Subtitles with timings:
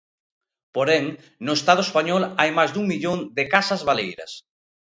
[0.75, 1.05] Porén,
[1.45, 4.31] no Estado español hai máis dun millón de casas baleiras.